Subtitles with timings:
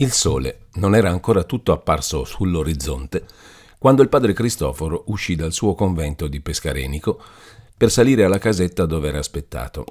[0.00, 3.22] Il sole non era ancora tutto apparso sull'orizzonte
[3.76, 7.20] quando il padre Cristoforo uscì dal suo convento di Pescarenico
[7.76, 9.84] per salire alla casetta dove era aspettato.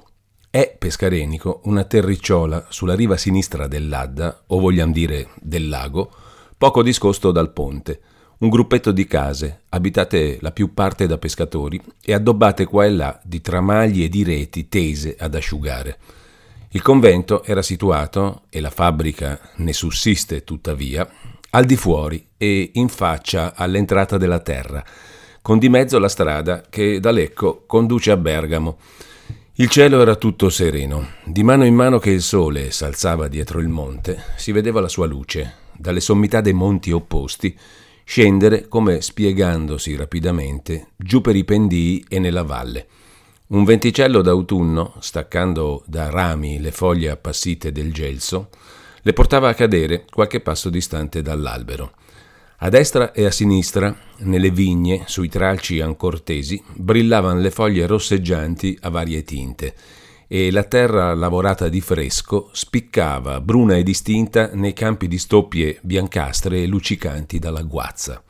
[0.50, 6.10] È Pescarenico una terricciola sulla riva sinistra dell'Adda, o vogliamo dire del lago,
[6.58, 8.00] poco discosto dal ponte,
[8.38, 13.20] un gruppetto di case, abitate la più parte da pescatori e addobbate qua e là
[13.22, 15.98] di tramagli e di reti tese ad asciugare.
[16.72, 21.08] Il convento era situato, e la fabbrica ne sussiste tuttavia,
[21.50, 24.84] al di fuori e in faccia all'entrata della terra,
[25.42, 28.78] con di mezzo la strada che da Lecco conduce a Bergamo.
[29.54, 31.14] Il cielo era tutto sereno.
[31.24, 35.06] Di mano in mano che il sole s'alzava dietro il monte, si vedeva la sua
[35.06, 37.58] luce, dalle sommità dei monti opposti,
[38.04, 42.86] scendere come spiegandosi rapidamente giù per i pendii e nella valle.
[43.50, 48.48] Un venticello d'autunno, staccando da rami le foglie appassite del gelso,
[49.02, 51.94] le portava a cadere qualche passo distante dall'albero.
[52.58, 58.78] A destra e a sinistra, nelle vigne, sui tralci ancor tesi, brillavano le foglie rosseggianti
[58.82, 59.74] a varie tinte
[60.28, 66.62] e la terra lavorata di fresco spiccava bruna e distinta nei campi di stoppie biancastre
[66.62, 68.22] e luccicanti dalla guazza.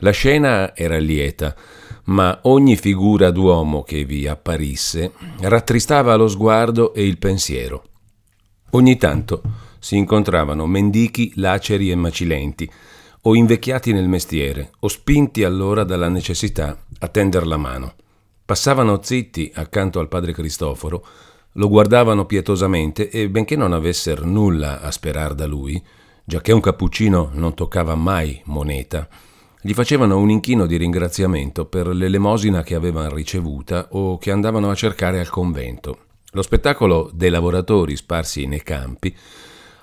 [0.00, 1.56] La scena era lieta,
[2.04, 7.84] ma ogni figura d'uomo che vi apparisse rattristava lo sguardo e il pensiero.
[8.70, 9.42] Ogni tanto
[9.78, 12.70] si incontravano mendichi laceri e macilenti,
[13.24, 17.94] o invecchiati nel mestiere, o spinti allora dalla necessità a tender la mano.
[18.44, 21.06] Passavano zitti accanto al padre Cristoforo,
[21.52, 25.80] lo guardavano pietosamente e benché non avessero nulla a sperar da lui,
[26.24, 29.08] giacché un cappuccino non toccava mai moneta,
[29.64, 34.74] gli facevano un inchino di ringraziamento per l'elemosina che avevano ricevuta o che andavano a
[34.74, 35.98] cercare al convento.
[36.32, 39.14] Lo spettacolo dei lavoratori sparsi nei campi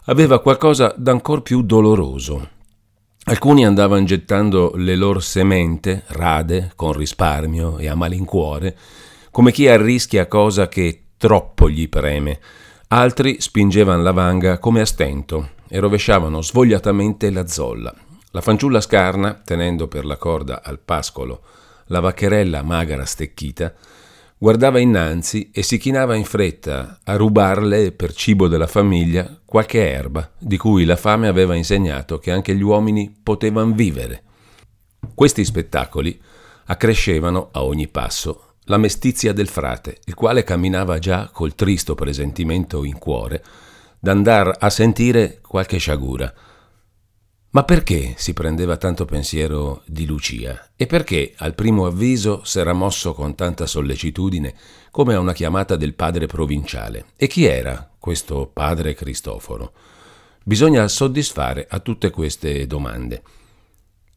[0.05, 2.49] aveva qualcosa d'ancor più doloroso.
[3.23, 8.75] Alcuni andavano gettando le loro semente, rade, con risparmio e a malincuore,
[9.31, 12.39] come chi arrischia cosa che troppo gli preme.
[12.89, 17.93] Altri spingevano la vanga come a stento e rovesciavano svogliatamente la zolla.
[18.31, 21.41] La fanciulla scarna, tenendo per la corda al pascolo
[21.87, 23.73] la vaccherella magra stecchita,
[24.37, 30.29] guardava innanzi e si chinava in fretta a rubarle per cibo della famiglia qualche erba
[30.37, 34.23] di cui la fame aveva insegnato che anche gli uomini potevano vivere.
[35.15, 36.21] Questi spettacoli
[36.65, 42.83] accrescevano a ogni passo la mestizia del frate, il quale camminava già col tristo presentimento
[42.83, 43.43] in cuore
[43.99, 46.31] d'andar a sentire qualche sciagura
[47.51, 50.69] ma perché si prendeva tanto pensiero di Lucia?
[50.75, 54.53] E perché al primo avviso s'era mosso con tanta sollecitudine
[54.91, 57.05] come a una chiamata del padre provinciale?
[57.15, 59.73] E chi era questo padre Cristoforo?
[60.43, 63.23] Bisogna soddisfare a tutte queste domande.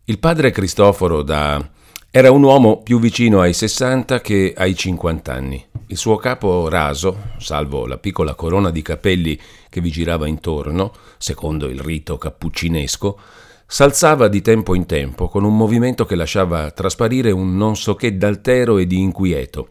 [0.05, 1.71] Il padre Cristoforo da
[2.15, 5.65] era un uomo più vicino ai 60 che ai 50 anni.
[5.87, 9.41] Il suo capo raso, salvo la piccola corona di capelli
[9.71, 13.19] che vi girava intorno, secondo il rito cappuccinesco,
[13.67, 18.15] s'alzava di tempo in tempo con un movimento che lasciava trasparire un non so che
[18.15, 19.69] d'altero e di inquieto,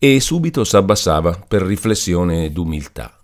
[0.00, 3.16] e subito s'abbassava per riflessione d'umiltà.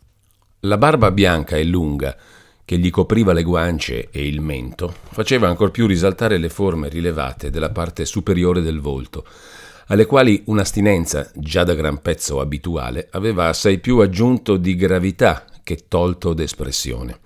[0.61, 2.17] La barba bianca e lunga,
[2.65, 7.51] che gli copriva le guance e il mento, faceva ancor più risaltare le forme rilevate
[7.51, 9.25] della parte superiore del volto,
[9.89, 15.85] alle quali un'astinenza, già da gran pezzo abituale, aveva assai più aggiunto di gravità che
[15.89, 17.19] tolto d'espressione.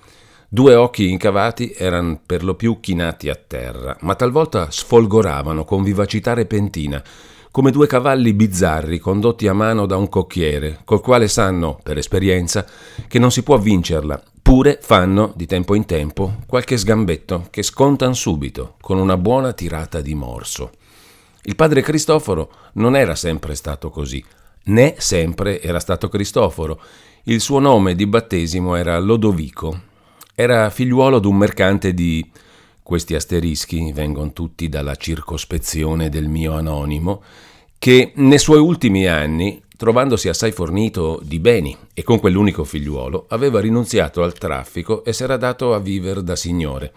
[0.49, 6.33] Due occhi incavati erano per lo più chinati a terra, ma talvolta sfolgoravano con vivacità
[6.33, 7.03] repentina,
[7.51, 12.65] come due cavalli bizzarri condotti a mano da un cocchiere, col quale sanno, per esperienza,
[13.07, 18.15] che non si può vincerla, Oppure fanno, di tempo in tempo, qualche sgambetto che scontan
[18.15, 20.71] subito, con una buona tirata di morso.
[21.43, 24.25] Il padre Cristoforo non era sempre stato così,
[24.65, 26.81] né sempre era stato Cristoforo.
[27.25, 29.83] Il suo nome di battesimo era Lodovico.
[30.35, 32.27] Era figliuolo d'un mercante di...
[32.83, 37.23] Questi asterischi vengono tutti dalla circospezione del mio anonimo,
[37.79, 43.61] che nei suoi ultimi anni trovandosi assai fornito di beni e con quell'unico figliuolo, aveva
[43.61, 46.93] rinunziato al traffico e s'era dato a vivere da signore.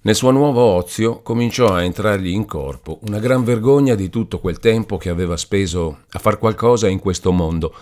[0.00, 4.58] Nel suo nuovo ozio cominciò a entrargli in corpo una gran vergogna di tutto quel
[4.58, 7.74] tempo che aveva speso a far qualcosa in questo mondo.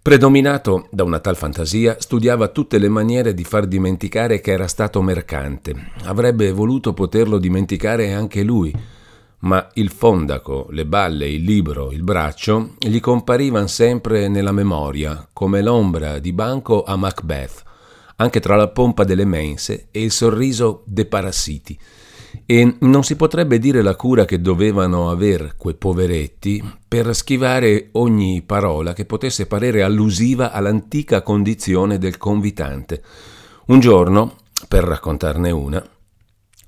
[0.00, 5.02] Predominato da una tal fantasia, studiava tutte le maniere di far dimenticare che era stato
[5.02, 5.74] mercante.
[6.04, 8.72] Avrebbe voluto poterlo dimenticare anche lui,
[9.40, 15.62] ma il fondaco, le balle, il libro, il braccio gli comparivano sempre nella memoria come
[15.62, 17.62] l'ombra di Banco a Macbeth,
[18.16, 21.78] anche tra la pompa delle mense e il sorriso dei parassiti.
[22.44, 28.42] E non si potrebbe dire la cura che dovevano aver quei poveretti per schivare ogni
[28.42, 33.02] parola che potesse parere allusiva all'antica condizione del convitante.
[33.66, 34.36] Un giorno,
[34.66, 35.82] per raccontarne una,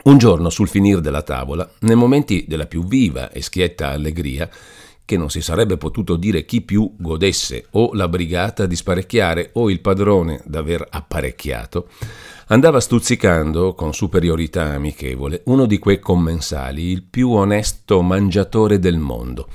[0.04, 4.48] un giorno sul finir della tavola, nei momenti della più viva e schietta allegria,
[5.04, 9.68] che non si sarebbe potuto dire chi più godesse o la brigata di sparecchiare o
[9.68, 11.88] il padrone d'aver apparecchiato,
[12.46, 19.48] andava stuzzicando, con superiorità amichevole, uno di quei commensali, il più onesto mangiatore del mondo.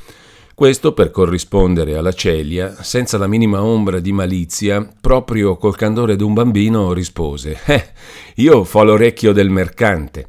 [0.53, 6.33] Questo per corrispondere alla celia, senza la minima ombra di malizia, proprio col candore d'un
[6.33, 7.89] bambino rispose: Eh,
[8.35, 10.27] io fo l'orecchio del mercante.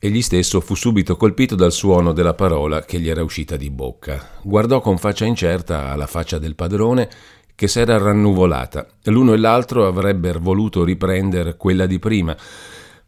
[0.00, 4.38] Egli stesso fu subito colpito dal suono della parola che gli era uscita di bocca.
[4.42, 7.08] Guardò con faccia incerta alla faccia del padrone
[7.56, 8.86] che s'era rannuvolata.
[9.06, 12.36] L'uno e l'altro avrebbero voluto riprendere quella di prima,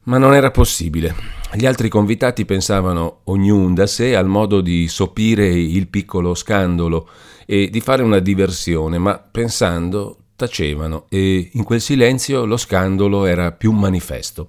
[0.05, 1.15] ma non era possibile.
[1.55, 7.09] Gli altri convitati pensavano, ognuno da sé, al modo di sopire il piccolo scandalo
[7.47, 13.53] e di fare una diversione, ma pensando tacevano e in quel silenzio lo scandalo era
[13.53, 14.49] più manifesto.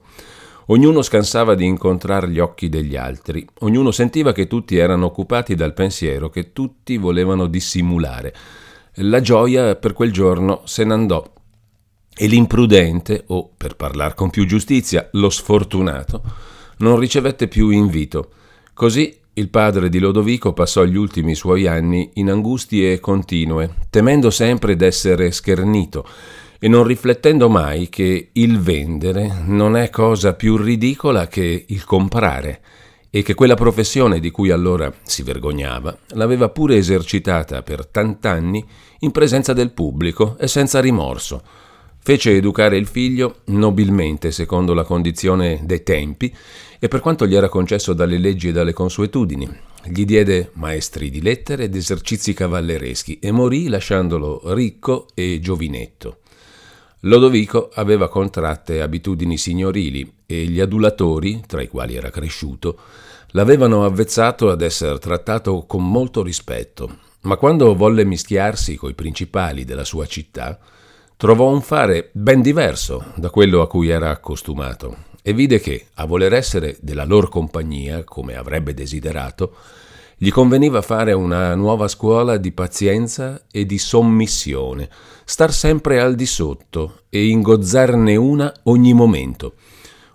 [0.67, 5.73] Ognuno scansava di incontrare gli occhi degli altri, ognuno sentiva che tutti erano occupati dal
[5.73, 8.33] pensiero che tutti volevano dissimulare.
[8.95, 11.33] La gioia per quel giorno se ne andò
[12.13, 16.21] e l'imprudente, o per parlar con più giustizia, lo sfortunato,
[16.77, 18.31] non ricevette più invito.
[18.73, 24.75] Così il padre di Lodovico passò gli ultimi suoi anni in angustie continue, temendo sempre
[24.75, 26.05] d'essere schernito
[26.63, 32.61] e non riflettendo mai che il vendere non è cosa più ridicola che il comprare
[33.09, 38.63] e che quella professione di cui allora si vergognava l'aveva pure esercitata per tant'anni
[38.99, 41.41] in presenza del pubblico e senza rimorso.
[41.97, 46.31] Fece educare il figlio nobilmente secondo la condizione dei tempi
[46.77, 49.49] e per quanto gli era concesso dalle leggi e dalle consuetudini.
[49.85, 56.17] Gli diede maestri di lettere ed esercizi cavallereschi e morì lasciandolo ricco e giovinetto.
[57.01, 62.77] Lodovico aveva contratte abitudini signorili e gli adulatori, tra i quali era cresciuto,
[63.29, 69.83] l'avevano avvezzato ad essere trattato con molto rispetto, ma quando volle mischiarsi coi principali della
[69.83, 70.59] sua città,
[71.17, 76.05] trovò un fare ben diverso da quello a cui era accostumato e vide che, a
[76.05, 79.55] voler essere della lor compagnia, come avrebbe desiderato,
[80.23, 84.87] gli conveniva fare una nuova scuola di pazienza e di sommissione,
[85.25, 89.55] star sempre al di sotto e ingozzarne una ogni momento.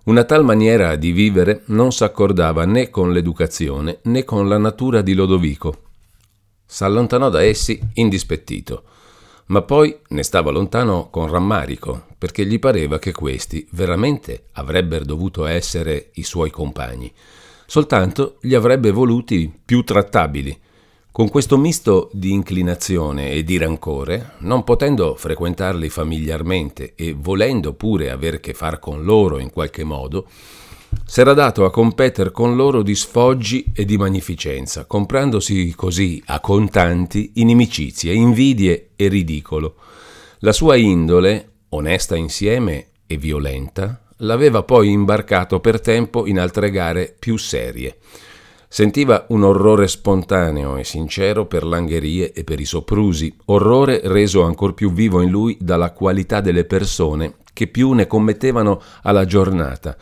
[0.04, 5.12] Una tal maniera di vivere non s'accordava né con l'educazione né con la natura di
[5.12, 5.82] Lodovico.
[6.64, 8.84] S'allontanò da essi indispettito,
[9.46, 15.46] ma poi ne stava lontano con rammarico, perché gli pareva che questi veramente avrebbero dovuto
[15.46, 17.12] essere i suoi compagni
[17.66, 20.58] soltanto li avrebbe voluti più trattabili.
[21.10, 28.10] Con questo misto di inclinazione e di rancore, non potendo frequentarli familiarmente e volendo pure
[28.10, 30.28] aver che far con loro in qualche modo,
[31.04, 37.32] s'era dato a competere con loro di sfoggi e di magnificenza, comprandosi così a contanti
[37.36, 39.76] inimicizie, invidie e ridicolo.
[40.40, 47.14] La sua indole, onesta insieme e violenta, l'aveva poi imbarcato per tempo in altre gare
[47.18, 47.96] più serie.
[48.68, 54.74] Sentiva un orrore spontaneo e sincero per l'angherie e per i soprusi, orrore reso ancor
[54.74, 59.96] più vivo in lui dalla qualità delle persone che più ne commettevano alla giornata,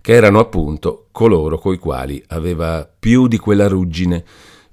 [0.00, 4.24] che erano appunto coloro coi quali aveva più di quella ruggine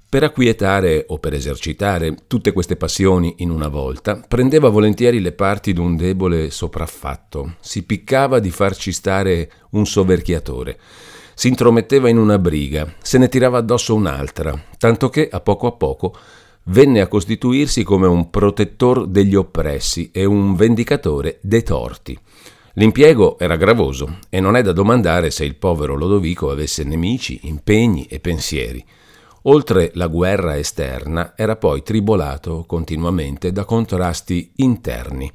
[0.08, 5.72] per acquietare o per esercitare tutte queste passioni in una volta, prendeva volentieri le parti
[5.72, 10.78] d'un debole sopraffatto, si piccava di farci stare un soverchiatore,
[11.34, 15.72] si intrometteva in una briga, se ne tirava addosso un'altra, tanto che a poco a
[15.72, 16.16] poco
[16.68, 22.18] venne a costituirsi come un protettor degli oppressi e un vendicatore dei torti.
[22.74, 28.06] L'impiego era gravoso e non è da domandare se il povero Lodovico avesse nemici, impegni
[28.06, 28.84] e pensieri.
[29.48, 35.30] Oltre la guerra esterna era poi tribolato continuamente da contrasti interni,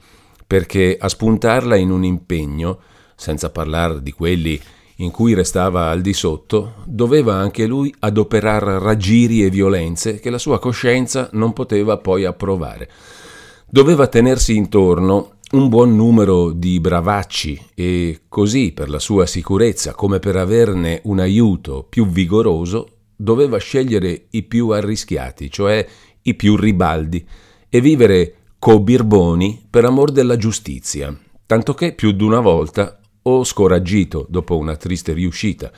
[0.45, 2.79] perché a spuntarla in un impegno,
[3.15, 4.59] senza parlare di quelli
[4.97, 10.37] in cui restava al di sotto, doveva anche lui adoperar raggiri e violenze che la
[10.37, 12.89] sua coscienza non poteva poi approvare.
[13.65, 20.19] Doveva tenersi intorno un buon numero di bravacci e così per la sua sicurezza come
[20.19, 22.87] per averne un aiuto più vigoroso
[23.21, 25.85] doveva scegliere i più arrischiati, cioè
[26.23, 27.25] i più ribaldi,
[27.69, 34.57] e vivere co-birboni per amor della giustizia, tanto che più d'una volta, o scoraggito dopo
[34.57, 35.71] una triste riuscita,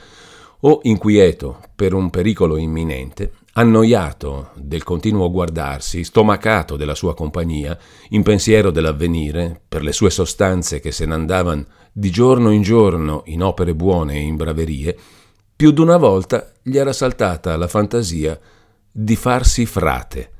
[0.61, 7.77] o inquieto per un pericolo imminente, annoiato del continuo guardarsi, stomacato della sua compagnia,
[8.09, 13.43] in pensiero dell'avvenire, per le sue sostanze che se n'andavano di giorno in giorno in
[13.43, 14.97] opere buone e in braverie,
[15.63, 18.37] più d'una volta gli era saltata la fantasia
[18.91, 20.31] di farsi frate,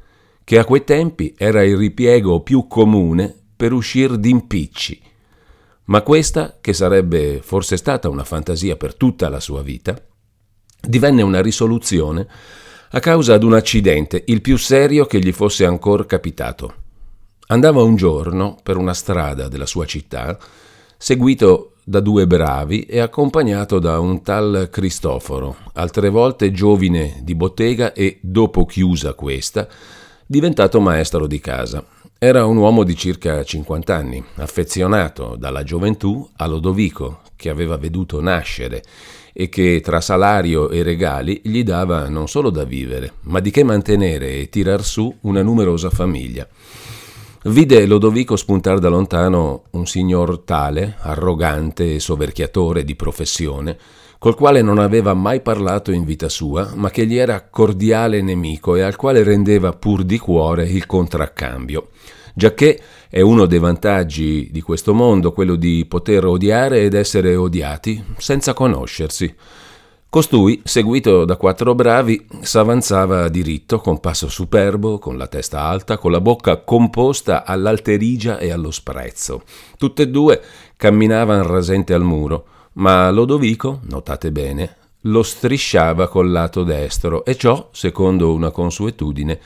[0.43, 5.01] che a quei tempi era il ripiego più comune per uscir d'impicci.
[5.85, 9.97] Ma questa, che sarebbe forse stata una fantasia per tutta la sua vita,
[10.81, 12.27] divenne una risoluzione
[12.89, 16.73] a causa di un accidente, il più serio che gli fosse ancora capitato.
[17.47, 20.37] Andava un giorno per una strada della sua città,
[20.97, 27.93] seguito da due bravi e accompagnato da un tal Cristoforo, altre volte giovine di bottega
[27.93, 29.67] e, dopo chiusa questa,
[30.25, 31.83] diventato maestro di casa.
[32.17, 38.21] Era un uomo di circa 50 anni, affezionato dalla gioventù a Lodovico, che aveva veduto
[38.21, 38.81] nascere
[39.33, 43.63] e che tra salario e regali gli dava non solo da vivere, ma di che
[43.63, 46.47] mantenere e tirar su una numerosa famiglia.
[47.45, 53.77] Vide Lodovico spuntar da lontano un signor tale, arrogante e soverchiatore di professione,
[54.17, 58.77] col quale non aveva mai parlato in vita sua, ma che gli era cordiale nemico
[58.77, 61.89] e al quale rendeva pur di cuore il contraccambio,
[62.33, 68.01] giacché è uno dei vantaggi di questo mondo quello di poter odiare ed essere odiati
[68.19, 69.35] senza conoscersi.
[70.13, 76.11] Costui, seguito da quattro bravi, s'avanzava diritto, con passo superbo, con la testa alta, con
[76.11, 79.41] la bocca composta all'alterigia e allo sprezzo.
[79.75, 80.39] Tutte e due
[80.77, 87.69] camminavano rasente al muro, ma Lodovico, notate bene, lo strisciava col lato destro e ciò,
[87.71, 89.39] secondo una consuetudine,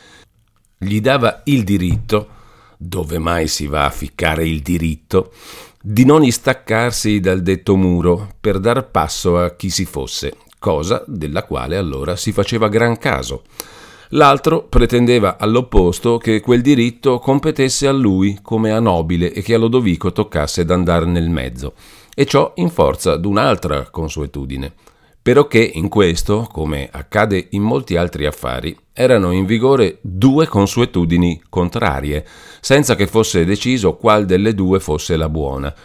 [0.79, 2.27] gli dava il diritto,
[2.75, 5.31] dove mai si va a ficcare il diritto,
[5.81, 11.43] di non istaccarsi dal detto muro per dar passo a chi si fosse, cosa della
[11.43, 13.43] quale allora si faceva gran caso.
[14.11, 19.57] L'altro pretendeva all'opposto che quel diritto competesse a lui come a nobile e che a
[19.57, 21.73] Lodovico toccasse d'andare nel mezzo,
[22.15, 24.71] e ciò in forza d'un'altra consuetudine,
[25.21, 32.25] perché in questo, come accade in molti altri affari, erano in vigore due consuetudini contrarie,
[32.61, 35.75] senza che fosse deciso qual delle due fosse la buona,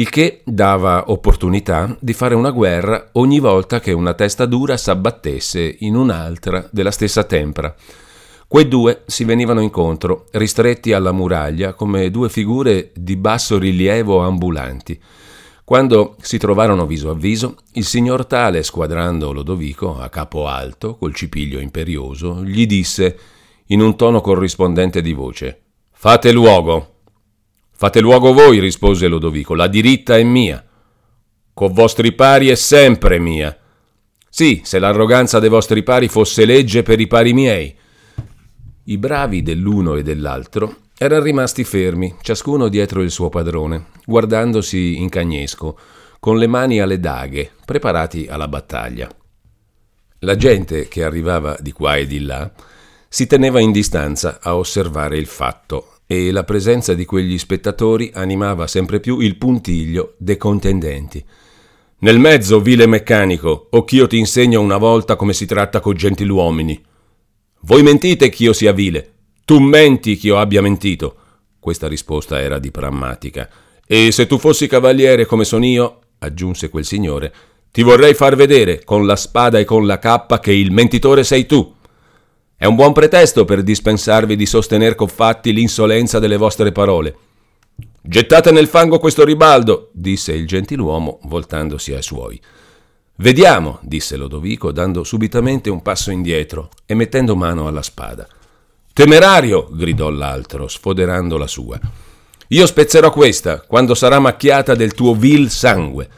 [0.00, 5.76] il che dava opportunità di fare una guerra ogni volta che una testa dura s'abbattesse
[5.80, 7.74] in un'altra della stessa tempra.
[8.48, 14.98] Quei due si venivano incontro, ristretti alla muraglia come due figure di basso rilievo ambulanti.
[15.64, 21.14] Quando si trovarono viso a viso, il signor Tale, squadrando Lodovico a capo alto, col
[21.14, 23.18] cipiglio imperioso, gli disse,
[23.66, 25.60] in un tono corrispondente di voce,
[25.92, 26.99] Fate luogo.
[27.80, 30.62] Fate luogo voi, rispose Lodovico, la diritta è mia.
[31.54, 33.56] Co vostri pari è sempre mia.
[34.28, 37.74] Sì, se l'arroganza dei vostri pari fosse legge per i pari miei.
[38.84, 45.08] I bravi dell'uno e dell'altro erano rimasti fermi, ciascuno dietro il suo padrone, guardandosi in
[45.08, 45.78] cagnesco,
[46.18, 49.08] con le mani alle daghe, preparati alla battaglia.
[50.18, 52.52] La gente che arrivava di qua e di là
[53.08, 58.66] si teneva in distanza a osservare il fatto e la presenza di quegli spettatori animava
[58.66, 61.24] sempre più il puntiglio dei contendenti.
[62.00, 66.84] Nel mezzo, vile meccanico, o ch'io ti insegno una volta come si tratta coi gentiluomini.
[67.60, 69.12] Voi mentite ch'io sia vile.
[69.44, 71.14] Tu menti ch'io abbia mentito.
[71.60, 73.48] Questa risposta era di prammatica.
[73.86, 77.32] E se tu fossi cavaliere come son io, aggiunse quel signore,
[77.70, 81.46] ti vorrei far vedere con la spada e con la cappa che il mentitore sei
[81.46, 81.72] tu.
[82.60, 87.16] È un buon pretesto per dispensarvi di sostener con fatti l'insolenza delle vostre parole.
[88.02, 92.38] Gettate nel fango questo ribaldo, disse il gentiluomo, voltandosi ai suoi.
[93.16, 98.28] Vediamo, disse Lodovico, dando subitamente un passo indietro e mettendo mano alla spada.
[98.92, 101.80] Temerario, gridò l'altro, sfoderando la sua.
[102.48, 106.10] Io spezzerò questa, quando sarà macchiata del tuo vil sangue.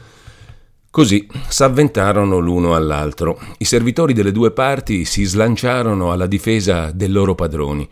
[0.92, 3.40] Così s'avventarono l'uno all'altro.
[3.56, 7.88] I servitori delle due parti si slanciarono alla difesa dei loro padroni.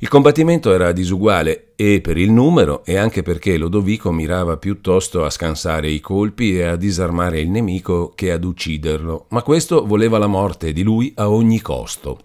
[0.00, 5.30] Il combattimento era disuguale e per il numero e anche perché Lodovico mirava piuttosto a
[5.30, 10.26] scansare i colpi e a disarmare il nemico che ad ucciderlo, ma questo voleva la
[10.26, 12.18] morte di lui a ogni costo.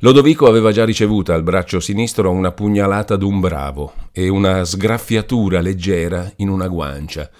[0.00, 6.32] Lodovico aveva già ricevuta al braccio sinistro una pugnalata d'un bravo e una sgraffiatura leggera
[6.38, 7.30] in una guancia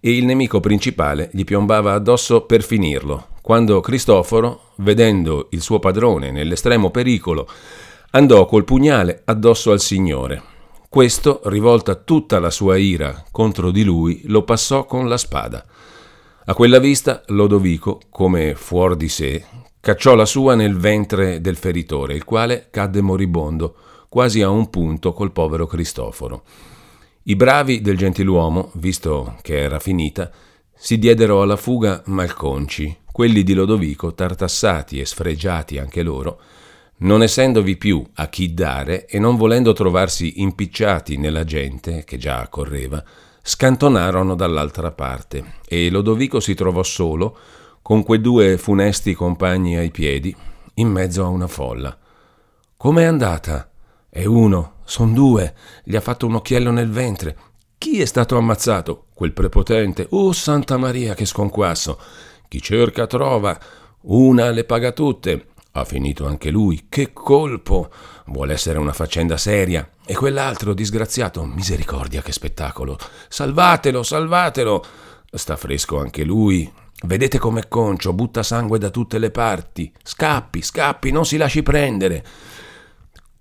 [0.00, 6.30] e il nemico principale gli piombava addosso per finirlo, quando Cristoforo, vedendo il suo padrone
[6.30, 7.48] nell'estremo pericolo,
[8.10, 10.42] andò col pugnale addosso al signore.
[10.88, 15.64] Questo, rivolta tutta la sua ira contro di lui, lo passò con la spada.
[16.46, 19.44] A quella vista Lodovico, come fuor di sé,
[19.80, 23.74] cacciò la sua nel ventre del feritore, il quale cadde moribondo,
[24.08, 26.42] quasi a un punto col povero Cristoforo.
[27.28, 30.30] I bravi del gentiluomo, visto che era finita,
[30.74, 36.40] si diedero alla fuga malconci, quelli di Lodovico, tartassati e sfregiati anche loro,
[37.00, 42.48] non essendovi più a chi dare e non volendo trovarsi impicciati nella gente, che già
[42.48, 43.04] correva,
[43.42, 47.36] scantonarono dall'altra parte e Lodovico si trovò solo,
[47.82, 50.34] con quei due funesti compagni ai piedi,
[50.76, 51.94] in mezzo a una folla.
[52.74, 53.68] Com'è andata?
[54.08, 55.54] È uno, son due,
[55.84, 57.36] gli ha fatto un occhiello nel ventre.
[57.76, 59.04] Chi è stato ammazzato?
[59.12, 60.06] Quel prepotente.
[60.10, 62.00] Oh, Santa Maria, che sconquasso!
[62.48, 63.56] Chi cerca trova.
[64.02, 65.48] Una le paga tutte.
[65.72, 66.86] Ha finito anche lui.
[66.88, 67.90] Che colpo!
[68.28, 69.86] Vuole essere una faccenda seria.
[70.06, 72.96] E quell'altro disgraziato, misericordia, che spettacolo!
[73.28, 74.84] Salvatelo, salvatelo!
[75.30, 76.72] Sta fresco anche lui.
[77.04, 79.92] Vedete com'è concio, butta sangue da tutte le parti.
[80.02, 82.24] Scappi, scappi, non si lasci prendere.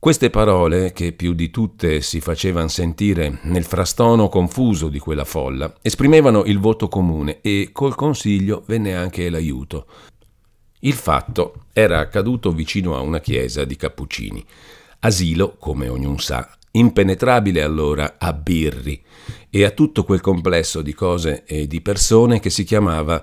[0.07, 5.75] Queste parole, che più di tutte si facevano sentire nel frastono confuso di quella folla,
[5.81, 9.85] esprimevano il voto comune e col consiglio venne anche l'aiuto.
[10.79, 14.45] Il fatto era accaduto vicino a una chiesa di cappuccini,
[14.99, 19.03] asilo, come ognuno sa, impenetrabile allora a birri
[19.49, 23.21] e a tutto quel complesso di cose e di persone che si chiamava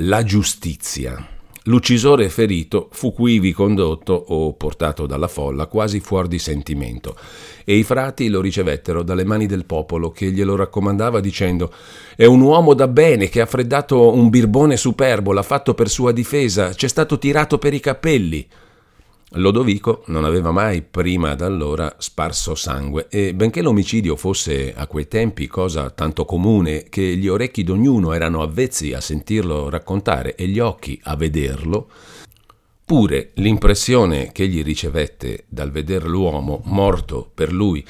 [0.00, 1.35] la giustizia.
[1.68, 7.16] L'uccisore ferito fu quivi condotto o portato dalla folla quasi fuori di sentimento
[7.64, 11.72] e i frati lo ricevettero dalle mani del popolo che glielo raccomandava dicendo
[12.14, 16.12] è un uomo da bene che ha freddato un birbone superbo, l'ha fatto per sua
[16.12, 18.46] difesa, c'è stato tirato per i capelli.
[19.30, 25.48] Lodovico non aveva mai prima d'allora sparso sangue e benché l'omicidio fosse a quei tempi
[25.48, 31.00] cosa tanto comune che gli orecchi d'ognuno erano avvezzi a sentirlo raccontare e gli occhi
[31.02, 31.90] a vederlo,
[32.84, 37.84] pure l'impressione che egli ricevette dal veder l'uomo morto per lui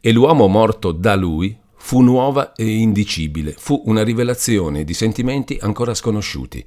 [0.00, 5.92] e l'uomo morto da lui fu nuova e indicibile, fu una rivelazione di sentimenti ancora
[5.92, 6.64] sconosciuti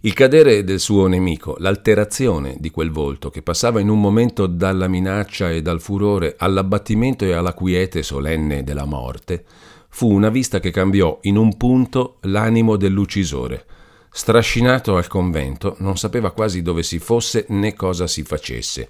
[0.00, 4.88] il cadere del suo nemico, l'alterazione di quel volto che passava in un momento dalla
[4.88, 9.44] minaccia e dal furore all'abbattimento e alla quiete solenne della morte,
[9.88, 13.64] fu una vista che cambiò in un punto l'animo dell'uccisore.
[14.10, 18.88] Strascinato al convento, non sapeva quasi dove si fosse né cosa si facesse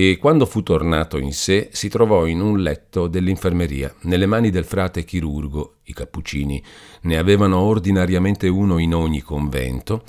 [0.00, 4.64] e quando fu tornato in sé si trovò in un letto dell'infermeria, nelle mani del
[4.64, 6.62] frate chirurgo, i cappuccini
[7.02, 10.04] ne avevano ordinariamente uno in ogni convento,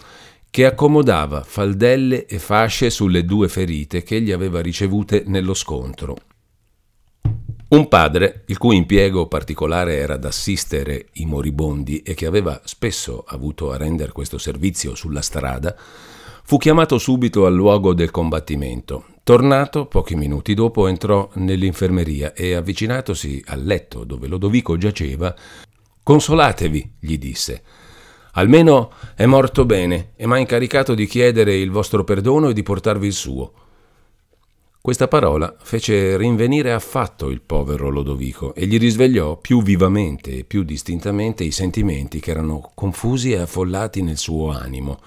[0.51, 6.17] che accomodava faldelle e fasce sulle due ferite che egli aveva ricevute nello scontro.
[7.69, 13.71] Un padre, il cui impiego particolare era d'assistere i moribondi e che aveva spesso avuto
[13.71, 15.75] a rendere questo servizio sulla strada,
[16.43, 19.05] fu chiamato subito al luogo del combattimento.
[19.29, 25.35] Tornato, pochi minuti dopo, entrò nell'infermeria e, avvicinatosi al letto dove Lodovico giaceva,
[26.01, 27.61] Consolatevi, gli disse.
[28.31, 33.05] Almeno è morto bene e m'ha incaricato di chiedere il vostro perdono e di portarvi
[33.05, 33.53] il suo.
[34.81, 40.63] Questa parola fece rinvenire affatto il povero Lodovico e gli risvegliò più vivamente e più
[40.63, 44.99] distintamente i sentimenti che erano confusi e affollati nel suo animo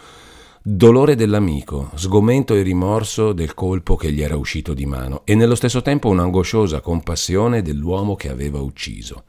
[0.64, 5.57] dolore dell'amico, sgomento e rimorso del colpo che gli era uscito di mano e nello
[5.57, 9.25] stesso tempo un'angosciosa compassione dell'uomo che aveva ucciso.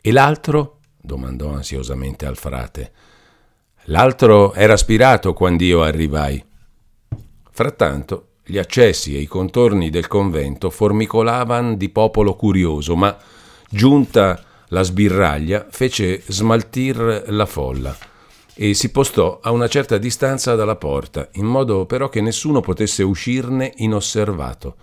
[0.00, 0.78] E l'altro?
[1.00, 2.92] domandò ansiosamente al frate.
[3.84, 6.44] L'altro era spirato quando io arrivai.
[7.50, 13.16] Frattanto gli accessi e i contorni del convento formicolavano di popolo curioso, ma
[13.70, 18.07] giunta la sbirraglia fece smaltir la folla
[18.60, 23.04] e si postò a una certa distanza dalla porta, in modo però che nessuno potesse
[23.04, 24.74] uscirne inosservato.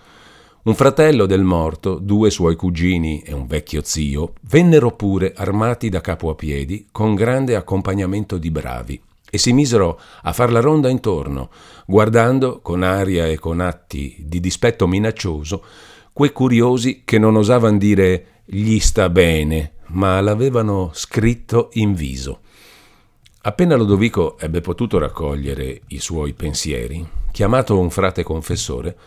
[0.63, 5.99] Un fratello del morto, due suoi cugini e un vecchio zio vennero pure armati da
[5.99, 10.87] capo a piedi, con grande accompagnamento di bravi, e si misero a far la ronda
[10.87, 11.49] intorno,
[11.85, 15.61] guardando con aria e con atti di dispetto minaccioso
[16.13, 22.39] quei curiosi che non osavano dire gli sta bene, ma l'avevano scritto in viso.
[23.47, 28.97] Appena Lodovico ebbe potuto raccogliere i suoi pensieri, chiamato un frate confessore,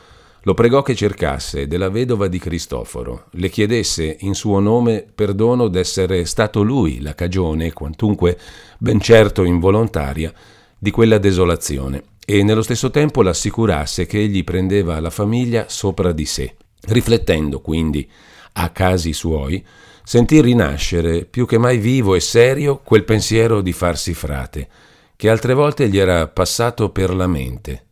[0.42, 6.24] lo pregò che cercasse della vedova di Cristoforo, le chiedesse in suo nome perdono d'essere
[6.24, 8.38] stato lui la cagione, quantunque
[8.78, 10.32] ben certo involontaria,
[10.78, 16.26] di quella desolazione, e nello stesso tempo l'assicurasse che egli prendeva la famiglia sopra di
[16.26, 18.08] sé, riflettendo quindi
[18.52, 19.66] a casi suoi,
[20.08, 24.66] sentì rinascere, più che mai vivo e serio, quel pensiero di farsi frate,
[25.14, 27.84] che altre volte gli era passato per la mente.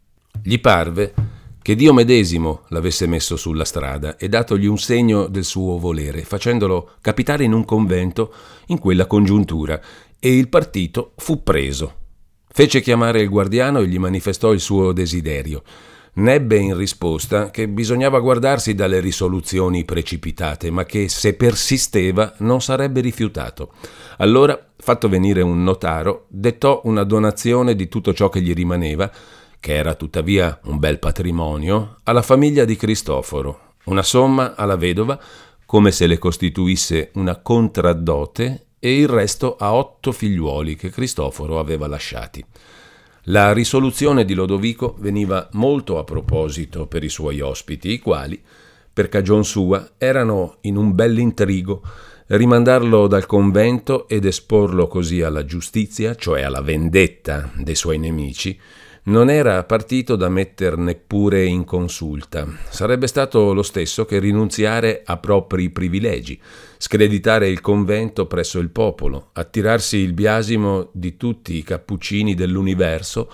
[0.42, 1.12] Gli parve
[1.60, 6.92] che Dio medesimo l'avesse messo sulla strada e datogli un segno del suo volere, facendolo
[7.02, 8.32] capitare in un convento
[8.68, 9.78] in quella congiuntura,
[10.18, 11.96] e il partito fu preso.
[12.48, 15.62] Fece chiamare il guardiano e gli manifestò il suo desiderio.
[16.18, 23.02] Nebbe in risposta che bisognava guardarsi dalle risoluzioni precipitate, ma che se persisteva non sarebbe
[23.02, 23.74] rifiutato.
[24.16, 29.12] Allora, fatto venire un notaro, dettò una donazione di tutto ciò che gli rimaneva,
[29.60, 35.20] che era tuttavia un bel patrimonio, alla famiglia di Cristoforo, una somma alla vedova,
[35.66, 41.86] come se le costituisse una contraddote, e il resto a otto figliuoli che Cristoforo aveva
[41.86, 42.42] lasciati.
[43.28, 48.40] La risoluzione di Lodovico veniva molto a proposito per i suoi ospiti, i quali,
[48.92, 51.82] per cagion sua, erano in un bell'intrigo
[52.28, 58.56] rimandarlo dal convento ed esporlo così alla giustizia, cioè alla vendetta dei suoi nemici,
[59.06, 62.46] non era partito da metter neppure in consulta.
[62.68, 66.40] Sarebbe stato lo stesso che rinunziare a propri privilegi,
[66.76, 73.30] screditare il convento presso il popolo, attirarsi il biasimo di tutti i cappuccini dell'universo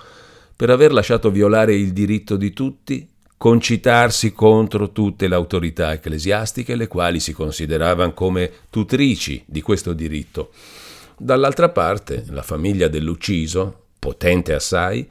[0.55, 3.09] per aver lasciato violare il diritto di tutti,
[3.39, 10.51] concitarsi contro tutte le autorità ecclesiastiche, le quali si consideravano come tutrici di questo diritto.
[11.17, 15.09] Dall'altra parte, la famiglia dell'ucciso, potente assai,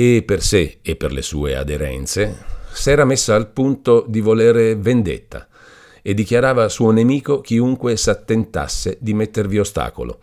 [0.00, 2.36] e per sé e per le sue aderenze,
[2.70, 5.48] s'era messa al punto di volere vendetta
[6.02, 10.20] e dichiarava suo nemico chiunque s'attentasse di mettervi ostacolo.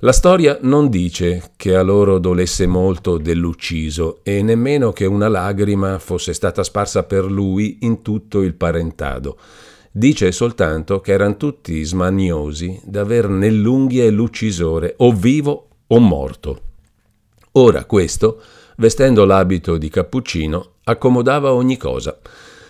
[0.00, 5.98] La storia non dice che a loro dolesse molto dell'ucciso e nemmeno che una lagrima
[5.98, 9.38] fosse stata sparsa per lui in tutto il parentado.
[9.90, 16.60] Dice soltanto che erano tutti smaniosi d'aver nell'unghie l'uccisore, o vivo o morto.
[17.52, 18.40] Ora questo
[18.76, 22.18] vestendo l'abito di cappuccino, accomodava ogni cosa.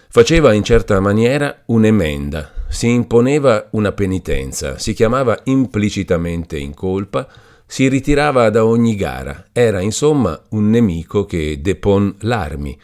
[0.08, 7.26] Faceva in certa maniera un'emenda, si imponeva una penitenza, si chiamava implicitamente in colpa,
[7.66, 12.78] si ritirava da ogni gara, era insomma un nemico che depon l'armi.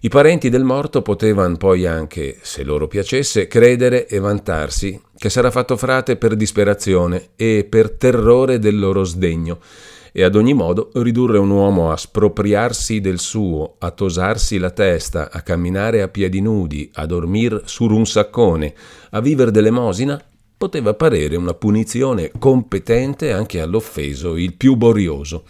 [0.00, 5.50] I parenti del morto potevano poi anche, se loro piacesse, credere e vantarsi che s'era
[5.50, 9.58] fatto frate per disperazione e per terrore del loro sdegno,
[10.18, 15.30] e ad ogni modo ridurre un uomo a spropriarsi del suo, a tosarsi la testa,
[15.30, 18.72] a camminare a piedi nudi, a dormir sur un saccone,
[19.10, 20.18] a viver d'elemosina,
[20.56, 25.44] poteva parere una punizione competente anche all'offeso il più borioso.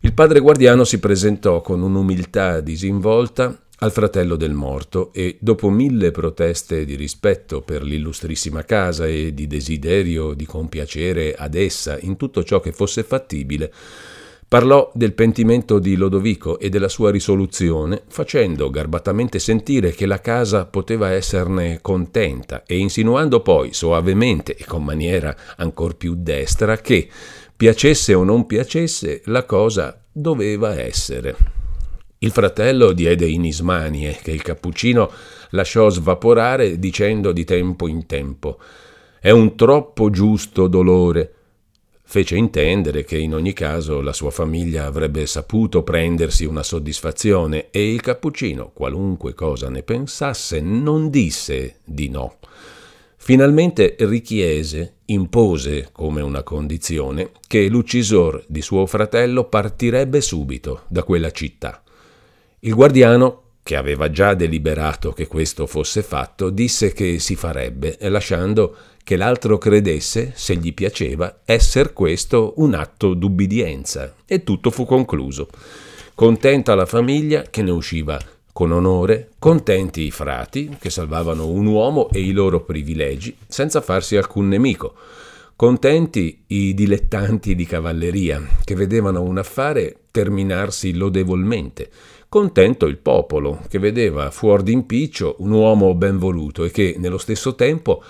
[0.00, 6.10] Il padre guardiano si presentò con un'umiltà disinvolta al fratello del morto e, dopo mille
[6.10, 12.42] proteste di rispetto per l'illustrissima casa e di desiderio di compiacere ad essa in tutto
[12.42, 13.70] ciò che fosse fattibile,
[14.48, 20.64] parlò del pentimento di Lodovico e della sua risoluzione, facendo garbatamente sentire che la casa
[20.64, 27.08] poteva esserne contenta e insinuando poi soavemente e con maniera ancor più destra che,
[27.54, 31.65] piacesse o non piacesse, la cosa doveva essere.
[32.18, 35.10] Il fratello diede in ismanie che il cappuccino
[35.50, 38.58] lasciò svaporare dicendo di tempo in tempo
[39.20, 41.32] È un troppo giusto dolore.
[42.02, 47.92] Fece intendere che in ogni caso la sua famiglia avrebbe saputo prendersi una soddisfazione e
[47.92, 52.36] il cappuccino, qualunque cosa ne pensasse, non disse di no.
[53.16, 61.32] Finalmente richiese, impose come una condizione, che l'uccisor di suo fratello partirebbe subito da quella
[61.32, 61.82] città.
[62.60, 68.76] Il guardiano, che aveva già deliberato che questo fosse fatto, disse che si farebbe, lasciando
[69.04, 75.48] che l'altro credesse, se gli piaceva, esser questo un atto d'ubbidienza, e tutto fu concluso.
[76.14, 78.18] Contenta la famiglia che ne usciva
[78.52, 84.16] con onore, contenti i frati che salvavano un uomo e i loro privilegi senza farsi
[84.16, 84.94] alcun nemico,
[85.54, 91.90] contenti i dilettanti di cavalleria che vedevano un affare terminarsi lodevolmente,
[92.28, 97.54] Contento il popolo, che vedeva fuor d'impiccio un uomo ben voluto e che, nello stesso
[97.54, 98.02] tempo,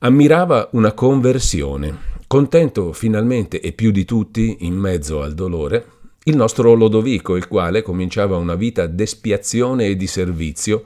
[0.00, 2.12] ammirava una conversione.
[2.26, 5.86] Contento finalmente e più di tutti, in mezzo al dolore,
[6.24, 10.82] il nostro Lodovico, il quale cominciava una vita d'espiazione e di servizio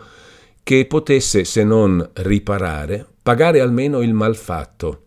[0.63, 5.03] che potesse, se non riparare, pagare almeno il malfatto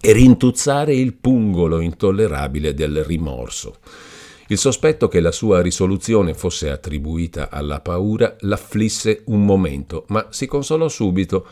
[0.00, 3.76] e rintuzzare il pungolo intollerabile del rimorso.
[4.50, 10.46] Il sospetto che la sua risoluzione fosse attribuita alla paura l'afflisse un momento, ma si
[10.46, 11.46] consolò subito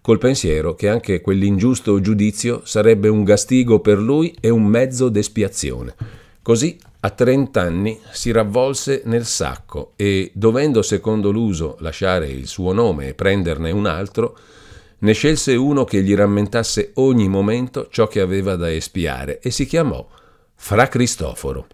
[0.00, 5.94] col pensiero che anche quell'ingiusto giudizio sarebbe un gastigo per lui e un mezzo d'espiazione.
[6.40, 13.08] Così a trent'anni si ravvolse nel sacco e, dovendo secondo l'uso lasciare il suo nome
[13.08, 14.34] e prenderne un altro,
[15.00, 19.66] ne scelse uno che gli rammentasse ogni momento ciò che aveva da espiare e si
[19.66, 20.08] chiamò
[20.54, 21.66] Fra Cristoforo.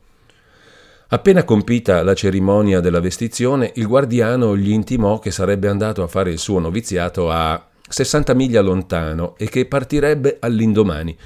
[1.09, 6.31] Appena compita la cerimonia della vestizione, il guardiano gli intimò che sarebbe andato a fare
[6.31, 11.17] il suo noviziato a 60 miglia lontano e che partirebbe all'indomani.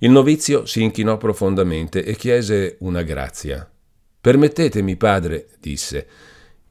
[0.00, 3.68] Il novizio si inchinò profondamente e chiese una grazia.
[4.20, 6.06] Permettetemi, padre, disse,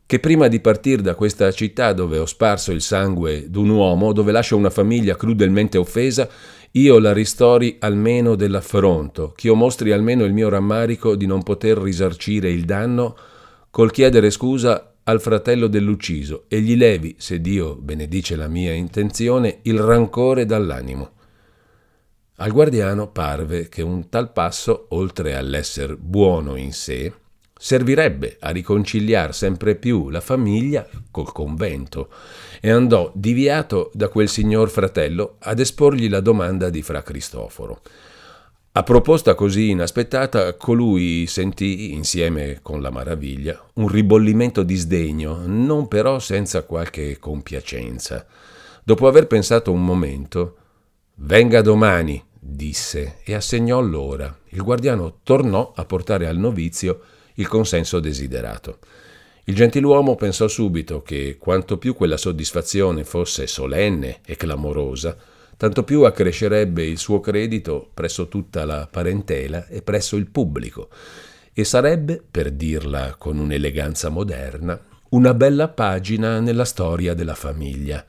[0.05, 4.31] che prima di partire da questa città dove ho sparso il sangue d'un uomo, dove
[4.31, 6.29] lascio una famiglia crudelmente offesa,
[6.71, 11.77] io la ristori almeno dell'affronto, che io mostri almeno il mio rammarico di non poter
[11.77, 13.15] risarcire il danno
[13.71, 19.59] col chiedere scusa al fratello dell'ucciso e gli levi, se Dio benedice la mia intenzione,
[19.63, 21.11] il rancore dall'animo.
[22.37, 27.11] Al guardiano parve che un tal passo, oltre all'esser buono in sé,
[27.57, 32.09] servirebbe a riconciliare sempre più la famiglia col convento
[32.61, 37.81] e andò diviato da quel signor fratello ad esporgli la domanda di fra Cristoforo.
[38.73, 45.87] A proposta così inaspettata, colui sentì, insieme con la maraviglia, un ribollimento di sdegno, non
[45.87, 48.25] però senza qualche compiacenza.
[48.83, 50.57] Dopo aver pensato un momento,
[51.19, 54.37] Venga domani, disse, e assegnò l'ora.
[54.49, 57.01] Il guardiano tornò a portare al novizio
[57.35, 58.77] il consenso desiderato.
[59.49, 65.15] Il gentiluomo pensò subito che quanto più quella soddisfazione fosse solenne e clamorosa,
[65.55, 70.89] tanto più accrescerebbe il suo credito presso tutta la parentela e presso il pubblico,
[71.53, 74.77] e sarebbe, per dirla con un'eleganza moderna,
[75.11, 78.05] una bella pagina nella storia della famiglia.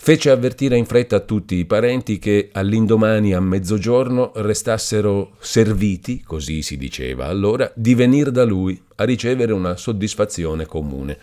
[0.00, 6.76] Fece avvertire in fretta tutti i parenti che all'indomani a mezzogiorno restassero serviti, così si
[6.76, 11.18] diceva allora, di venir da lui a ricevere una soddisfazione comune.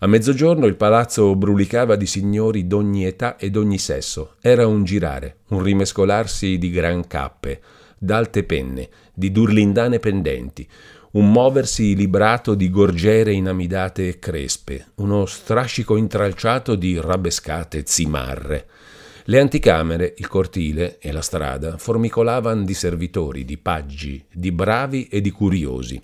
[0.00, 4.34] A mezzogiorno il palazzo brulicava di signori d'ogni età e d'ogni sesso.
[4.40, 7.60] Era un girare, un rimescolarsi di gran cappe,
[7.98, 10.68] d'alte penne, di durlindane pendenti,
[11.12, 18.66] un muoversi librato di gorgiere inamidate e crespe, uno strascico intralciato di rabescate zimarre.
[19.24, 25.20] Le anticamere, il cortile e la strada formicolavano di servitori, di paggi, di bravi e
[25.20, 26.00] di curiosi.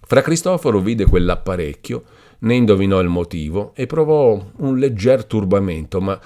[0.00, 2.04] Fra Cristoforo vide quell'apparecchio,
[2.40, 6.18] ne indovinò il motivo e provò un legger turbamento, ma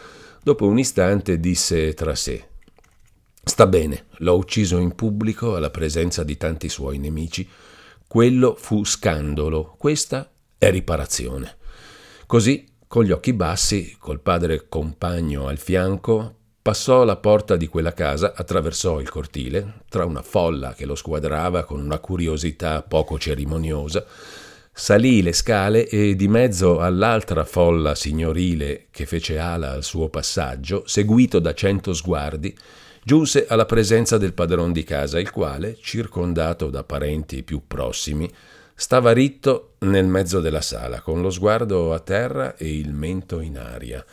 [0.42, 2.44] dopo un istante disse tra sé
[3.42, 7.48] Sta bene, l'ho ucciso in pubblico alla presenza di tanti suoi nemici,
[8.08, 11.56] quello fu scandalo, questa è riparazione.
[12.26, 17.92] Così, con gli occhi bassi, col padre compagno al fianco, passò la porta di quella
[17.92, 24.04] casa, attraversò il cortile, tra una folla che lo squadrava con una curiosità poco cerimoniosa,
[24.72, 30.84] salì le scale e di mezzo all'altra folla signorile che fece ala al suo passaggio,
[30.86, 32.56] seguito da cento sguardi,
[33.06, 38.28] giunse alla presenza del padron di casa, il quale, circondato da parenti più prossimi,
[38.74, 43.58] stava ritto nel mezzo della sala, con lo sguardo a terra e il mento in
[43.58, 44.04] aria,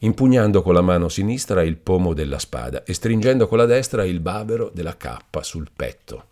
[0.00, 4.18] impugnando con la mano sinistra il pomo della spada e stringendo con la destra il
[4.18, 6.24] bavero della cappa sul petto.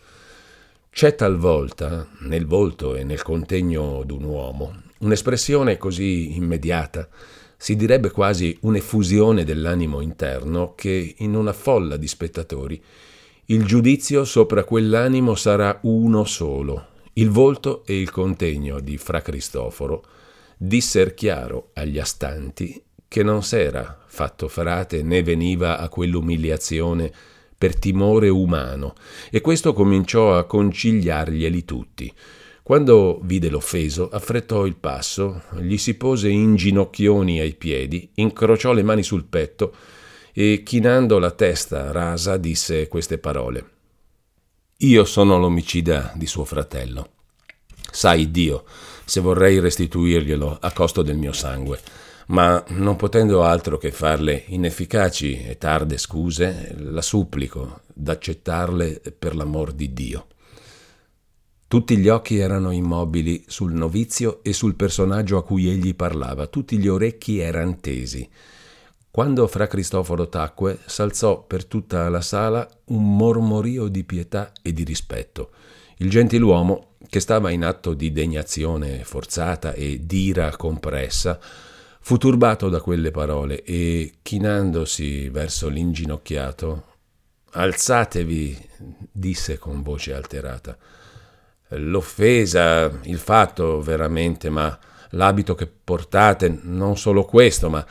[0.91, 7.09] C'è talvolta, nel volto e nel contegno d'un uomo, un'espressione così immediata,
[7.61, 12.81] si direbbe quasi un'effusione dell'animo interno che in una folla di spettatori
[13.47, 16.87] il giudizio sopra quell'animo sarà uno solo.
[17.14, 20.05] Il volto e il contegno di Fra Cristoforo
[20.57, 27.11] disser chiaro agli astanti che non s'era fatto frate né veniva a quell'umiliazione
[27.59, 28.94] per timore umano,
[29.31, 32.12] e questo cominciò a conciliarglieli tutti.
[32.69, 38.83] Quando vide l'offeso, affrettò il passo, gli si pose in ginocchioni ai piedi, incrociò le
[38.83, 39.75] mani sul petto
[40.35, 43.71] e, chinando la testa rasa, disse queste parole.
[44.81, 47.13] Io sono l'omicida di suo fratello.
[47.91, 48.67] Sai Dio,
[49.03, 51.81] se vorrei restituirglielo a costo del mio sangue,
[52.27, 59.73] ma non potendo altro che farle inefficaci e tarde scuse, la supplico d'accettarle per l'amor
[59.73, 60.27] di Dio.
[61.69, 66.79] Tutti gli occhi erano immobili sul novizio e sul personaggio a cui egli parlava, tutti
[66.79, 68.27] gli orecchi eran tesi.
[69.11, 74.83] Quando fra Cristoforo tacque, s'alzò per tutta la sala un mormorio di pietà e di
[74.83, 75.51] rispetto.
[75.99, 81.39] Il gentiluomo, che stava in atto di degnazione forzata e d'ira compressa,
[82.09, 86.85] Fu turbato da quelle parole e, chinandosi verso l'inginocchiato,
[87.51, 88.57] Alzatevi,
[89.13, 90.75] disse con voce alterata.
[91.71, 94.77] L'offesa, il fatto veramente, ma
[95.11, 97.85] l'abito che portate, non solo questo, ma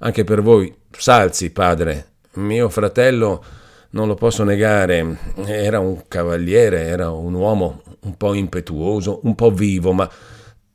[0.00, 2.08] anche per voi, salzi, padre.
[2.34, 3.44] Mio fratello,
[3.90, 9.50] non lo posso negare, era un cavaliere, era un uomo un po' impetuoso, un po'
[9.50, 10.10] vivo, ma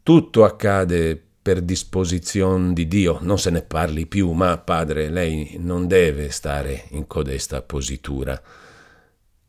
[0.04, 5.88] tutto accade per disposizione di Dio, non se ne parli più, ma padre, lei non
[5.88, 8.41] deve stare in codesta positura.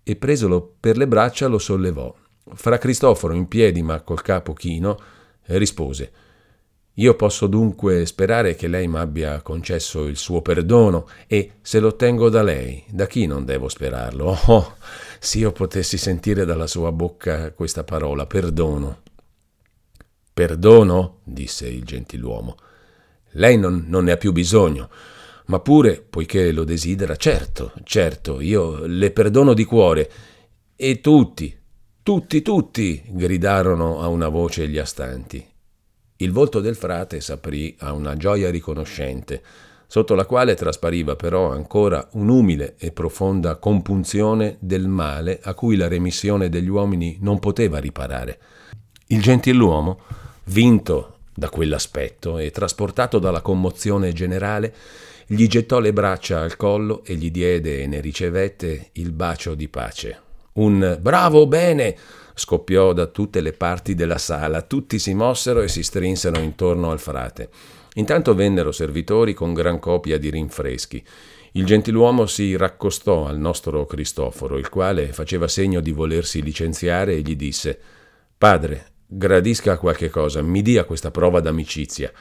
[0.03, 2.15] E presolo per le braccia lo sollevò.
[2.55, 4.99] Fra Cristoforo in piedi, ma col capo chino,
[5.47, 6.13] rispose
[6.99, 12.29] io posso dunque sperare che lei m'abbia concesso il suo perdono e se lo ottengo
[12.29, 14.37] da lei, da chi non devo sperarlo?
[14.47, 14.77] Oh,
[15.21, 19.03] se io potessi sentire dalla sua bocca questa parola, perdono.
[20.35, 21.21] Perdono?
[21.23, 22.57] disse il gentiluomo.
[23.33, 24.91] Lei non, non ne ha più bisogno,
[25.47, 30.11] ma pure, poiché lo desidera, certo, certo, io le perdono di cuore.
[30.75, 31.57] E tutti,
[32.09, 35.47] tutti, tutti, gridarono a una voce gli astanti.
[36.17, 39.43] Il volto del frate s'aprì a una gioia riconoscente,
[39.87, 45.87] sotto la quale traspariva però ancora un'umile e profonda compunzione del male a cui la
[45.87, 48.39] remissione degli uomini non poteva riparare.
[49.09, 50.01] Il gentiluomo,
[50.45, 54.75] vinto da quell'aspetto e trasportato dalla commozione generale,
[55.27, 59.69] gli gettò le braccia al collo e gli diede e ne ricevette il bacio di
[59.69, 60.23] pace.
[60.55, 61.97] Un bravo bene
[62.35, 67.01] scoppiò da tutte le parti della sala, tutti si mossero e si strinsero intorno al
[67.01, 67.49] frate.
[67.95, 71.05] Intanto vennero servitori con gran copia di rinfreschi.
[71.53, 77.21] Il gentiluomo si raccostò al nostro Cristoforo, il quale faceva segno di volersi licenziare e
[77.23, 77.79] gli disse
[78.37, 82.13] Padre, gradisca qualche cosa, mi dia questa prova d'amicizia.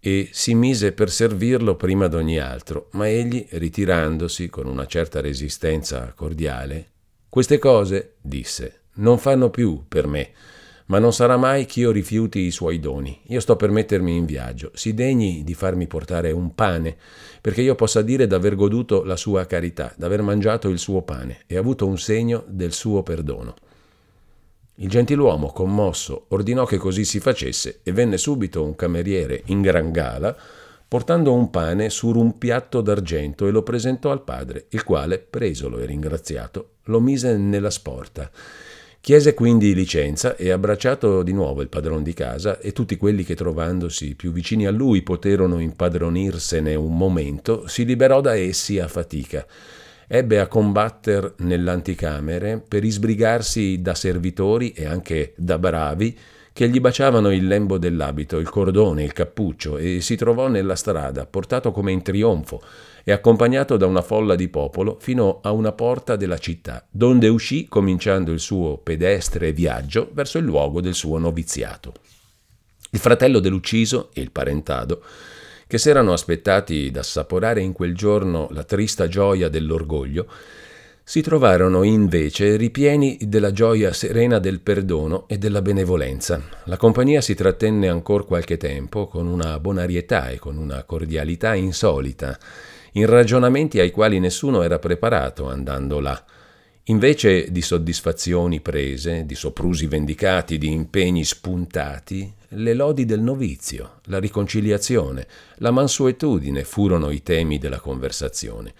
[0.00, 6.12] E si mise per servirlo prima d'ogni altro, ma egli, ritirandosi con una certa resistenza
[6.14, 6.90] cordiale,
[7.28, 10.30] queste cose, disse, non fanno più per me,
[10.86, 13.20] ma non sarà mai che io rifiuti i suoi doni.
[13.26, 14.70] Io sto per mettermi in viaggio.
[14.74, 16.96] Si degni di farmi portare un pane,
[17.40, 21.58] perché io possa dire d'aver goduto la sua carità, d'aver mangiato il suo pane e
[21.58, 23.54] avuto un segno del suo perdono.
[24.76, 29.90] Il gentiluomo, commosso, ordinò che così si facesse e venne subito un cameriere in gran
[29.90, 30.34] gala,
[30.86, 35.78] portando un pane su un piatto d'argento e lo presentò al padre, il quale, presolo
[35.80, 38.30] e ringraziato, lo mise nella sporta
[39.00, 43.34] Chiese quindi licenza e abbracciato di nuovo il padron di casa e tutti quelli che
[43.34, 49.46] trovandosi più vicini a lui poterono impadronirsene un momento, si liberò da essi a fatica.
[50.06, 56.18] Ebbe a combatter nell'anticamere per isbrigarsi da servitori e anche da bravi
[56.52, 61.24] che gli baciavano il lembo dell'abito, il cordone, il cappuccio e si trovò nella strada,
[61.24, 62.60] portato come in trionfo,
[63.08, 67.66] e accompagnato da una folla di popolo fino a una porta della città, donde uscì
[67.66, 71.94] cominciando il suo pedestre viaggio verso il luogo del suo noviziato.
[72.90, 75.00] Il fratello dell'ucciso e il parentado,
[75.66, 80.26] che s'erano aspettati d'assaporare in quel giorno la trista gioia dell'orgoglio,
[81.02, 86.42] si trovarono invece ripieni della gioia serena del perdono e della benevolenza.
[86.64, 92.38] La compagnia si trattenne ancora qualche tempo con una bonarietà e con una cordialità insolita,
[92.92, 96.22] in ragionamenti ai quali nessuno era preparato andando là.
[96.84, 104.18] Invece di soddisfazioni prese, di soprusi vendicati, di impegni spuntati, le lodi del novizio, la
[104.18, 108.72] riconciliazione, la mansuetudine furono i temi della conversazione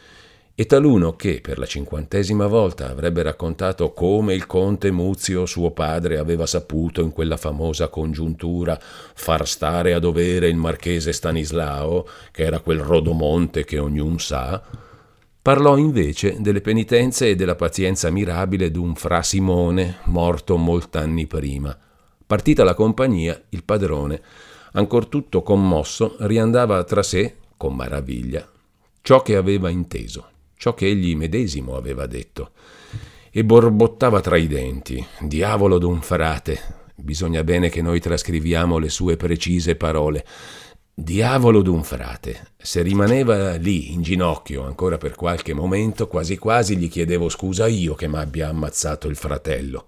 [0.61, 6.19] e taluno che per la cinquantesima volta avrebbe raccontato come il conte Muzio, suo padre,
[6.19, 12.59] aveva saputo in quella famosa congiuntura far stare a dovere il marchese Stanislao, che era
[12.59, 14.61] quel rodomonte che ognun sa,
[15.41, 21.79] parlò invece delle penitenze e della pazienza mirabile d'un fra Simone, morto molt'anni prima.
[22.27, 24.21] Partita la compagnia, il padrone,
[24.73, 28.45] ancor tutto commosso, riandava tra sé, con maraviglia,
[29.03, 32.51] ciò che aveva inteso ciò che egli medesimo aveva detto,
[33.31, 39.17] e borbottava tra i denti, diavolo d'un frate, bisogna bene che noi trascriviamo le sue
[39.17, 40.27] precise parole,
[40.93, 42.49] diavolo d'un frate.
[42.57, 47.95] Se rimaneva lì in ginocchio ancora per qualche momento, quasi quasi gli chiedevo scusa io
[47.95, 49.87] che m'abbia ammazzato il fratello.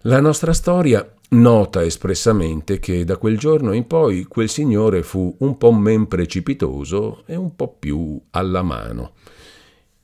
[0.00, 5.56] La nostra storia nota espressamente che da quel giorno in poi quel signore fu un
[5.56, 9.12] po' men precipitoso e un po' più alla mano.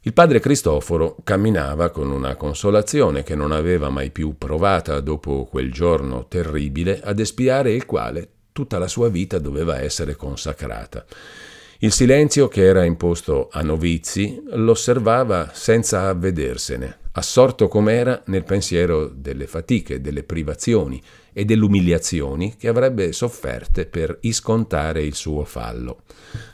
[0.05, 5.71] Il padre Cristoforo camminava con una consolazione che non aveva mai più provata dopo quel
[5.71, 11.05] giorno terribile, ad espiare il quale tutta la sua vita doveva essere consacrata.
[11.79, 19.47] Il silenzio che era imposto a novizi l'osservava senza avvedersene, assorto com'era nel pensiero delle
[19.47, 21.03] fatiche, delle privazioni
[21.33, 26.03] e delle umiliazioni che avrebbe sofferte per iscontare il suo fallo.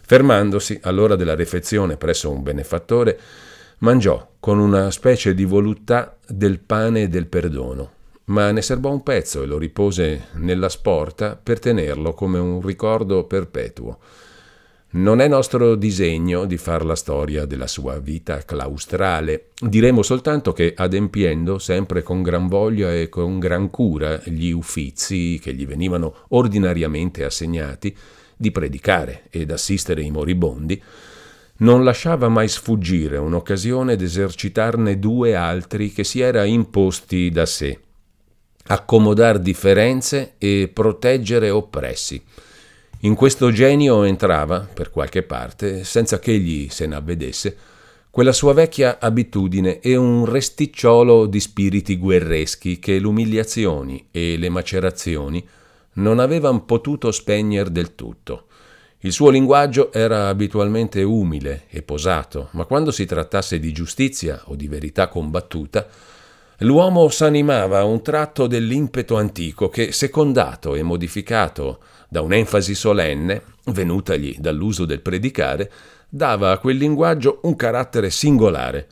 [0.03, 3.19] Fermandosi all'ora della refezione presso un benefattore,
[3.79, 7.93] mangiò con una specie di voluttà del pane del perdono,
[8.25, 13.25] ma ne serbò un pezzo e lo ripose nella sporta per tenerlo come un ricordo
[13.25, 13.99] perpetuo.
[14.91, 19.49] Non è nostro disegno di far la storia della sua vita claustrale.
[19.61, 25.53] Diremo soltanto che, adempiendo sempre con gran voglia e con gran cura gli uffizi che
[25.53, 27.95] gli venivano ordinariamente assegnati,
[28.35, 30.83] di predicare ed assistere i moribondi,
[31.59, 37.79] non lasciava mai sfuggire un'occasione d'esercitarne due altri che si era imposti da sé,
[38.69, 42.25] accomodar differenze e proteggere oppressi.
[43.03, 47.57] In questo genio entrava, per qualche parte, senza che egli se n'avvedesse,
[48.11, 54.49] quella sua vecchia abitudine e un resticciolo di spiriti guerreschi che le umiliazioni e le
[54.49, 55.47] macerazioni
[55.95, 58.47] non avevano potuto spegnere del tutto.
[58.99, 64.57] Il suo linguaggio era abitualmente umile e posato, ma quando si trattasse di giustizia o
[64.57, 65.87] di verità combattuta,
[66.59, 71.79] l'uomo s'animava a un tratto dell'impeto antico che, secondato e modificato
[72.09, 75.71] da un'enfasi solenne, venutagli dall'uso del predicare,
[76.09, 78.89] dava a quel linguaggio un carattere singolare.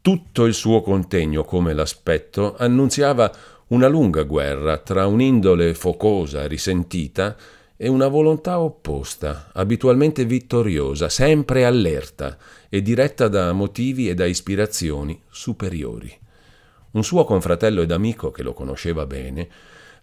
[0.00, 3.30] Tutto il suo contegno, come l'aspetto, annunziava
[3.68, 7.36] una lunga guerra tra un'indole focosa, risentita,
[7.82, 12.36] e una volontà opposta, abitualmente vittoriosa, sempre allerta
[12.68, 16.14] e diretta da motivi e da ispirazioni superiori.
[16.90, 19.48] Un suo confratello ed amico, che lo conosceva bene,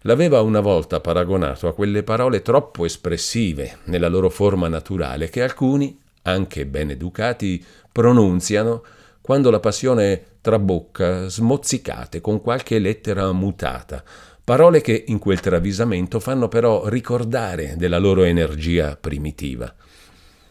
[0.02, 5.98] l'aveva una volta paragonato a quelle parole troppo espressive nella loro forma naturale che alcuni,
[6.22, 8.82] anche ben educati, pronunziano
[9.20, 14.02] quando la passione trabocca smozzicate con qualche lettera mutata,
[14.42, 19.74] parole che in quel travisamento fanno però ricordare della loro energia primitiva.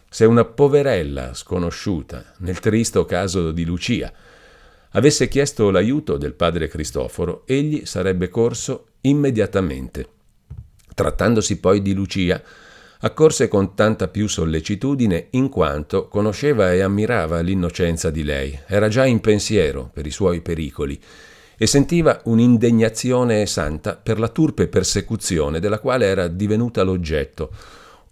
[0.10, 4.12] Se una poverella sconosciuta, nel tristo caso di Lucia,
[4.92, 10.10] avesse chiesto l'aiuto del padre Cristoforo, egli sarebbe corso immediatamente.
[10.94, 12.42] Trattandosi poi di Lucia,
[13.02, 19.06] accorse con tanta più sollecitudine in quanto conosceva e ammirava l'innocenza di lei, era già
[19.06, 21.00] in pensiero per i suoi pericoli
[21.58, 27.52] e sentiva un'indegnazione santa per la turpe persecuzione della quale era divenuta l'oggetto.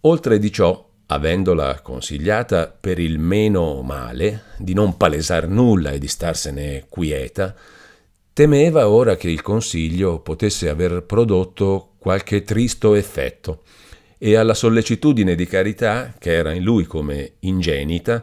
[0.01, 6.07] Oltre di ciò, avendola consigliata per il meno male di non palesar nulla e di
[6.07, 7.55] starsene quieta,
[8.35, 13.61] temeva ora che il consiglio potesse aver prodotto qualche tristo effetto
[14.17, 18.21] e alla sollecitudine di carità, che era in lui come ingenita,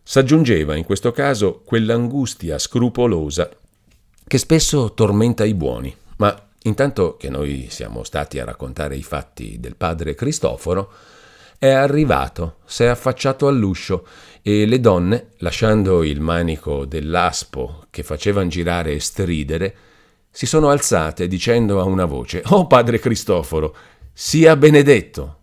[0.00, 3.50] s'aggiungeva in questo caso quell'angustia scrupolosa
[4.24, 5.92] che spesso tormenta i buoni.
[6.18, 10.92] Ma intanto che noi siamo stati a raccontare i fatti del padre Cristoforo,
[11.62, 14.04] è arrivato, s'è affacciato all'uscio
[14.42, 19.74] e le donne, lasciando il manico dell'aspo che facevano girare e stridere,
[20.28, 23.76] si sono alzate dicendo a una voce: Oh padre Cristoforo,
[24.12, 25.41] sia benedetto!